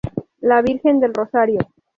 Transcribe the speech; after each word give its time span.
La 0.39 0.63
Virgen 0.63 0.99
del 0.99 1.13
Rosario. 1.13 1.59